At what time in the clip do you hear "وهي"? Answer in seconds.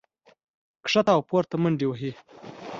1.87-2.11